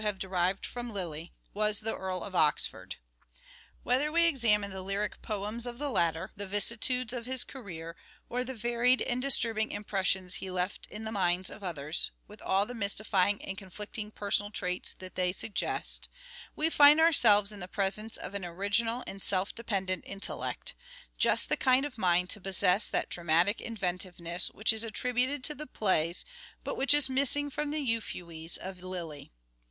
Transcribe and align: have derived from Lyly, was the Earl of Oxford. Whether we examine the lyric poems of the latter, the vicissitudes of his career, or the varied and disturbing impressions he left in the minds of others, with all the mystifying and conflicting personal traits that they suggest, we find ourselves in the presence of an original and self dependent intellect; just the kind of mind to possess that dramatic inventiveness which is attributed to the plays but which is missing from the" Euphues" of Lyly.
have 0.03 0.17
derived 0.17 0.65
from 0.65 0.91
Lyly, 0.91 1.31
was 1.53 1.81
the 1.81 1.95
Earl 1.95 2.23
of 2.23 2.33
Oxford. 2.33 2.95
Whether 3.83 4.11
we 4.11 4.23
examine 4.25 4.71
the 4.71 4.81
lyric 4.81 5.21
poems 5.21 5.67
of 5.67 5.77
the 5.77 5.89
latter, 5.91 6.31
the 6.35 6.47
vicissitudes 6.47 7.13
of 7.13 7.27
his 7.27 7.43
career, 7.43 7.95
or 8.27 8.43
the 8.43 8.55
varied 8.55 9.03
and 9.03 9.21
disturbing 9.21 9.69
impressions 9.71 10.33
he 10.33 10.49
left 10.49 10.87
in 10.87 11.03
the 11.03 11.11
minds 11.11 11.51
of 11.51 11.63
others, 11.63 12.09
with 12.27 12.41
all 12.41 12.65
the 12.65 12.73
mystifying 12.73 13.45
and 13.45 13.59
conflicting 13.59 14.09
personal 14.09 14.49
traits 14.49 14.95
that 14.95 15.13
they 15.13 15.31
suggest, 15.31 16.09
we 16.55 16.67
find 16.71 16.99
ourselves 16.99 17.51
in 17.51 17.59
the 17.59 17.67
presence 17.67 18.17
of 18.17 18.33
an 18.33 18.43
original 18.43 19.03
and 19.05 19.21
self 19.21 19.53
dependent 19.53 20.03
intellect; 20.07 20.73
just 21.19 21.47
the 21.47 21.55
kind 21.55 21.85
of 21.85 21.99
mind 21.99 22.27
to 22.31 22.41
possess 22.41 22.89
that 22.89 23.07
dramatic 23.09 23.61
inventiveness 23.61 24.47
which 24.47 24.73
is 24.73 24.83
attributed 24.83 25.43
to 25.43 25.53
the 25.53 25.67
plays 25.67 26.25
but 26.63 26.75
which 26.75 26.95
is 26.95 27.07
missing 27.07 27.51
from 27.51 27.69
the" 27.69 27.85
Euphues" 27.87 28.57
of 28.67 28.81
Lyly. 28.81 29.31